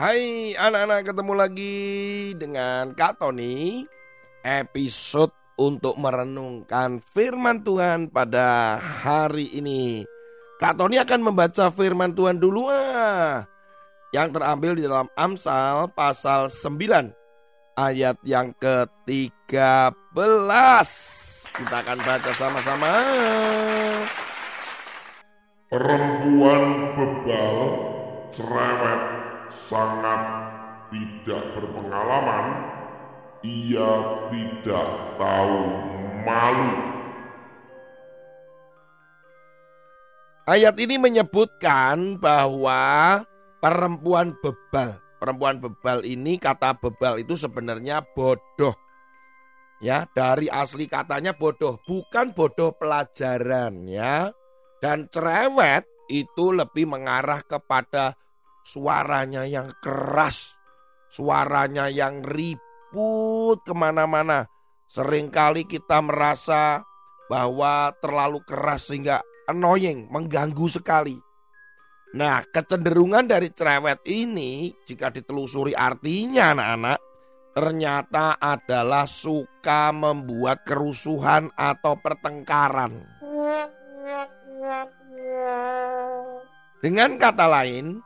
[0.00, 1.76] Hai anak-anak ketemu lagi
[2.32, 3.84] dengan Kak Tony.
[4.40, 5.28] Episode
[5.60, 10.08] untuk merenungkan firman Tuhan pada hari ini.
[10.56, 13.44] Kak Tony akan membaca firman Tuhan dulu ah.
[14.16, 19.52] Yang terambil di dalam Amsal pasal 9 Ayat yang ke-13
[21.60, 22.92] Kita akan baca sama-sama.
[25.68, 26.62] Perempuan
[26.96, 27.56] bebal
[28.32, 29.19] cerewet
[29.50, 30.22] sangat
[30.90, 32.46] tidak berpengalaman,
[33.42, 33.92] ia
[34.30, 35.60] tidak tahu
[36.26, 36.72] malu.
[40.50, 43.22] Ayat ini menyebutkan bahwa
[43.62, 48.74] perempuan bebal, perempuan bebal ini kata bebal itu sebenarnya bodoh.
[49.80, 54.34] Ya, dari asli katanya bodoh, bukan bodoh pelajaran ya.
[54.82, 58.18] Dan cerewet itu lebih mengarah kepada
[58.70, 60.54] suaranya yang keras,
[61.10, 64.46] suaranya yang ribut ke mana-mana.
[64.86, 66.86] Seringkali kita merasa
[67.26, 71.18] bahwa terlalu keras sehingga annoying, mengganggu sekali.
[72.10, 76.98] Nah, kecenderungan dari cerewet ini jika ditelusuri artinya anak-anak,
[77.54, 83.06] ternyata adalah suka membuat kerusuhan atau pertengkaran.
[86.82, 88.02] Dengan kata lain,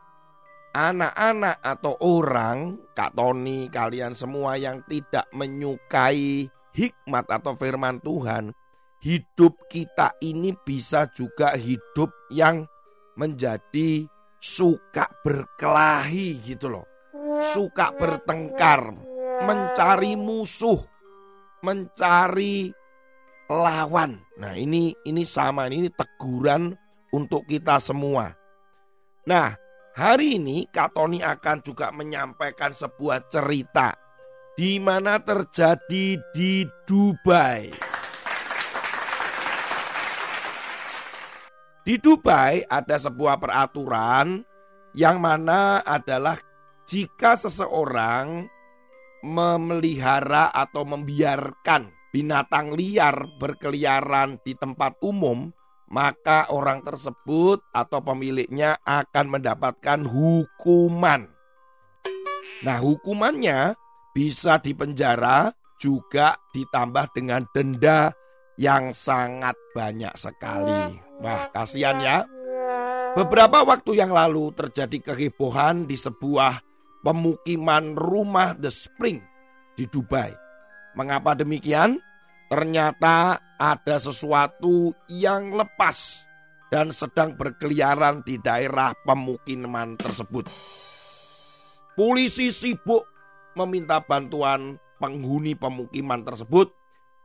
[0.75, 8.51] anak-anak atau orang, Kak Tony, kalian semua yang tidak menyukai hikmat atau firman Tuhan,
[8.99, 12.67] hidup kita ini bisa juga hidup yang
[13.15, 14.03] menjadi
[14.43, 16.85] suka berkelahi gitu loh.
[17.55, 18.91] Suka bertengkar,
[19.47, 20.83] mencari musuh,
[21.63, 22.67] mencari
[23.47, 24.19] lawan.
[24.35, 26.75] Nah, ini ini sama ini teguran
[27.15, 28.35] untuk kita semua.
[29.25, 29.64] Nah,
[29.95, 33.95] Hari ini Kak Tony akan juga menyampaikan sebuah cerita
[34.59, 37.71] di mana terjadi di Dubai.
[41.87, 44.43] Di Dubai ada sebuah peraturan
[44.99, 46.43] yang mana adalah
[46.83, 48.51] jika seseorang
[49.23, 55.55] memelihara atau membiarkan binatang liar berkeliaran di tempat umum,
[55.89, 61.29] maka orang tersebut atau pemiliknya akan mendapatkan hukuman.
[62.65, 63.77] Nah, hukumannya
[64.15, 68.15] bisa dipenjara juga ditambah dengan denda
[68.55, 70.97] yang sangat banyak sekali.
[71.19, 72.17] Wah, kasihan ya.
[73.15, 76.59] Beberapa waktu yang lalu terjadi kehebohan di sebuah
[77.03, 79.23] pemukiman rumah The Spring
[79.75, 80.35] di Dubai.
[80.95, 81.99] Mengapa demikian?
[82.45, 86.25] Ternyata ada sesuatu yang lepas
[86.69, 90.45] dan sedang berkeliaran di daerah pemukiman tersebut.
[91.95, 93.07] Polisi sibuk
[93.55, 96.75] meminta bantuan penghuni pemukiman tersebut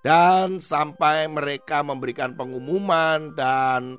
[0.00, 3.98] dan sampai mereka memberikan pengumuman dan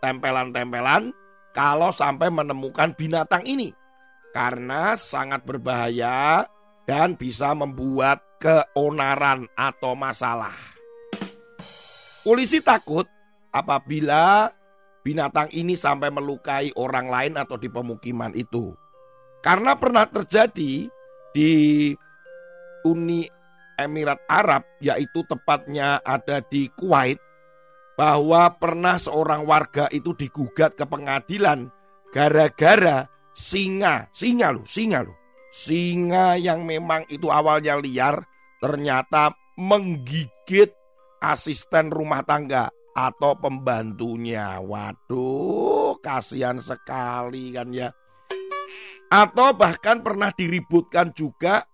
[0.00, 1.12] tempelan-tempelan
[1.52, 3.74] kalau sampai menemukan binatang ini
[4.30, 6.46] karena sangat berbahaya
[6.88, 10.56] dan bisa membuat keonaran atau masalah.
[12.24, 13.04] Polisi takut
[13.52, 14.48] apabila
[15.04, 18.72] binatang ini sampai melukai orang lain atau di pemukiman itu.
[19.44, 20.88] Karena pernah terjadi
[21.36, 21.52] di
[22.88, 23.28] Uni
[23.78, 27.20] Emirat Arab, yaitu tepatnya ada di Kuwait,
[28.00, 31.70] bahwa pernah seorang warga itu digugat ke pengadilan
[32.10, 35.17] gara-gara singa, singa loh, singa loh,
[35.48, 38.20] Singa yang memang itu awalnya liar
[38.60, 40.70] ternyata menggigit
[41.18, 44.58] asisten rumah tangga atau pembantunya.
[44.58, 47.88] Waduh, kasihan sekali kan ya.
[49.08, 51.64] Atau bahkan pernah diributkan juga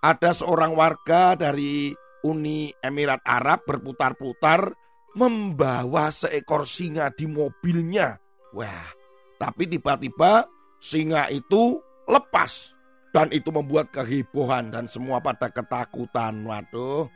[0.00, 1.92] ada seorang warga dari
[2.24, 4.72] Uni Emirat Arab berputar-putar
[5.18, 8.16] membawa seekor singa di mobilnya.
[8.54, 8.88] Wah,
[9.36, 10.48] tapi tiba-tiba
[10.80, 11.76] singa itu
[12.08, 12.77] lepas
[13.12, 16.44] dan itu membuat kehebohan dan semua pada ketakutan.
[16.44, 17.08] Waduh,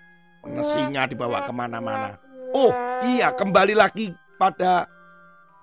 [0.65, 2.17] singa dibawa ke mana-mana.
[2.53, 2.73] Oh
[3.05, 4.85] iya, kembali lagi pada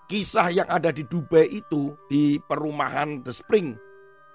[0.09, 3.77] kisah yang ada di Dubai itu di perumahan The Spring.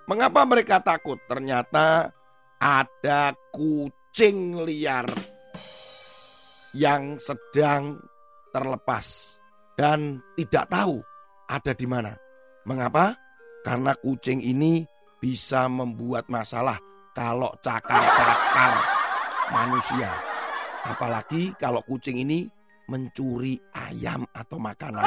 [0.06, 1.18] Mengapa mereka takut?
[1.26, 2.12] Ternyata
[2.60, 5.08] ada kucing liar
[6.76, 7.98] yang sedang
[8.52, 9.38] terlepas
[9.74, 11.02] dan tidak tahu
[11.50, 12.14] ada di mana.
[12.68, 13.16] Mengapa?
[13.64, 14.84] Karena kucing ini
[15.24, 16.76] bisa membuat masalah
[17.16, 18.76] kalau cakar-cakar
[19.48, 20.12] manusia.
[20.84, 22.44] Apalagi kalau kucing ini
[22.92, 25.00] mencuri ayam atau makanan.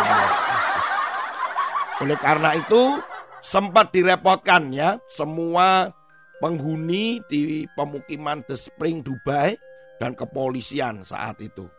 [2.02, 2.98] Oleh karena itu
[3.46, 5.94] sempat direpotkan ya semua
[6.42, 9.54] penghuni di pemukiman The Spring Dubai
[10.02, 11.70] dan kepolisian saat itu.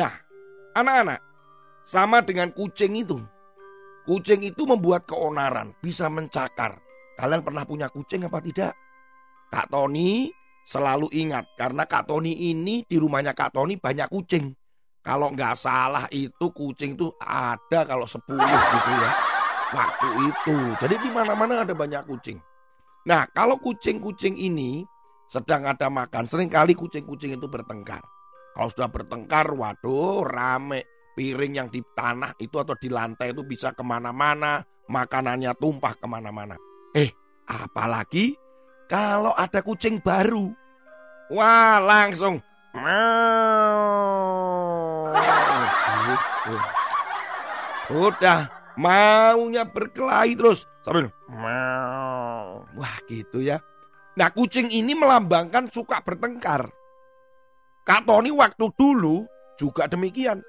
[0.00, 0.16] Nah,
[0.72, 1.20] anak-anak,
[1.84, 3.20] sama dengan kucing itu.
[4.08, 6.89] Kucing itu membuat keonaran, bisa mencakar.
[7.20, 8.72] Kalian pernah punya kucing apa tidak?
[9.52, 10.32] Kak Tony
[10.64, 14.56] selalu ingat karena Kak Tony ini di rumahnya Kak Tony banyak kucing.
[15.04, 19.10] Kalau nggak salah itu kucing itu ada kalau 10 gitu ya.
[19.76, 20.56] Waktu itu.
[20.80, 22.40] Jadi di mana-mana ada banyak kucing.
[23.04, 24.84] Nah, kalau kucing-kucing ini
[25.28, 28.00] sedang ada makan, sering kali kucing-kucing itu bertengkar.
[28.56, 30.84] Kalau sudah bertengkar, waduh rame.
[31.10, 34.64] Piring yang di tanah itu atau di lantai itu bisa ke mana-mana.
[34.88, 36.69] Makanannya tumpah ke mana-mana.
[36.90, 37.10] Eh,
[37.46, 38.34] apalagi
[38.90, 40.50] kalau ada kucing baru.
[41.30, 42.42] Wah, langsung.
[47.90, 48.46] Udah
[48.78, 51.10] maunya berkelahi terus sambil
[52.74, 53.58] wah gitu ya.
[54.14, 56.70] Nah kucing ini melambangkan suka bertengkar.
[57.82, 59.26] Kak Tony waktu dulu
[59.58, 60.42] juga demikian.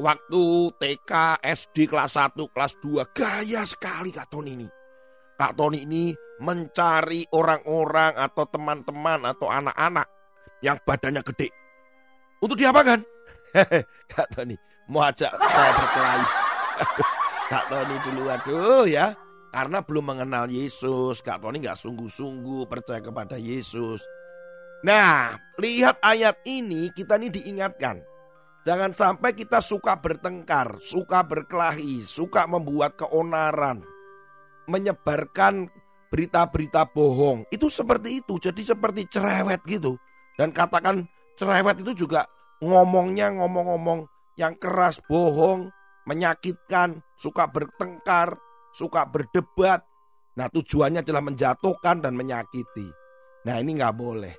[0.00, 4.79] Waktu TK, SD kelas 1, kelas 2 gaya sekali Kak Tony ini.
[5.40, 6.12] Kak Tony ini
[6.44, 10.04] mencari orang-orang atau teman-teman atau anak-anak
[10.60, 11.48] yang badannya gede.
[12.44, 13.00] Untuk diapakan?
[14.12, 14.52] Kak Tony
[14.92, 16.24] mau ajak saya berkelahi.
[17.56, 19.16] Kak Tony dulu aduh ya.
[19.48, 21.24] Karena belum mengenal Yesus.
[21.24, 24.04] Kak Tony nggak sungguh-sungguh percaya kepada Yesus.
[24.84, 27.96] Nah, lihat ayat ini kita ini diingatkan.
[28.68, 33.80] Jangan sampai kita suka bertengkar, suka berkelahi, suka membuat keonaran,
[34.70, 35.66] menyebarkan
[36.10, 37.46] berita-berita bohong.
[37.50, 39.98] Itu seperti itu, jadi seperti cerewet gitu.
[40.38, 41.06] Dan katakan
[41.38, 42.26] cerewet itu juga
[42.62, 44.06] ngomongnya ngomong-ngomong
[44.38, 45.70] yang keras, bohong,
[46.08, 48.38] menyakitkan, suka bertengkar,
[48.72, 49.84] suka berdebat.
[50.38, 52.88] Nah tujuannya adalah menjatuhkan dan menyakiti.
[53.46, 54.34] Nah ini nggak boleh.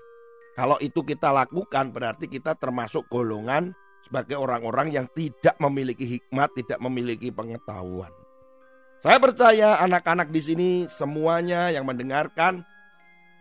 [0.57, 3.71] Kalau itu kita lakukan berarti kita termasuk golongan
[4.03, 8.11] sebagai orang-orang yang tidak memiliki hikmat, tidak memiliki pengetahuan.
[9.01, 12.62] Saya percaya anak-anak di sini semuanya yang mendengarkan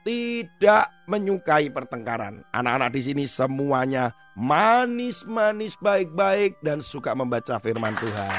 [0.08, 2.40] tidak menyukai pertengkaran.
[2.48, 8.32] Anak-anak di sini semuanya manis-manis baik-baik dan suka membaca firman Tuhan.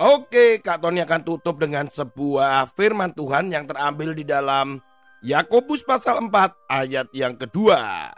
[0.00, 4.80] Oke, Kak Tony akan tutup dengan sebuah firman Tuhan yang terambil di dalam
[5.20, 6.32] Yakobus pasal 4
[6.72, 8.08] ayat yang kedua.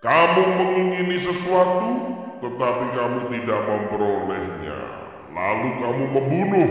[0.00, 4.80] Kamu mengingini sesuatu, tetapi kamu tidak memperolehnya.
[5.36, 6.70] Lalu kamu membunuh,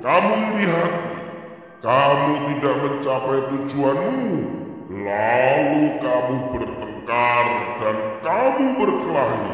[0.00, 1.16] kamu iri hati,
[1.84, 4.32] kamu tidak mencapai tujuanmu,
[4.88, 7.46] lalu kamu bertengkar
[7.80, 9.52] dan kamu berkelahi.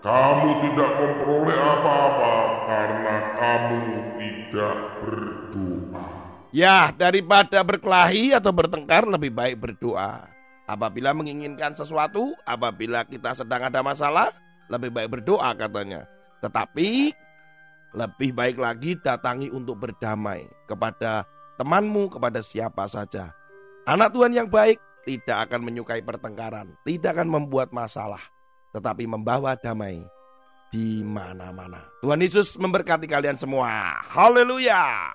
[0.00, 3.80] Kamu tidak memperoleh apa-apa karena kamu
[4.16, 6.08] tidak berdoa.
[6.56, 10.24] Ya, daripada berkelahi atau bertengkar lebih baik berdoa.
[10.64, 14.32] Apabila menginginkan sesuatu, apabila kita sedang ada masalah,
[14.70, 16.06] lebih baik berdoa katanya.
[16.40, 17.12] Tetapi
[17.90, 21.26] lebih baik lagi datangi untuk berdamai kepada
[21.58, 23.34] temanmu, kepada siapa saja.
[23.84, 28.22] Anak Tuhan yang baik tidak akan menyukai pertengkaran, tidak akan membuat masalah
[28.70, 30.02] tetapi membawa damai
[30.70, 31.82] di mana-mana.
[31.98, 33.98] Tuhan Yesus memberkati kalian semua.
[34.06, 35.10] Haleluya!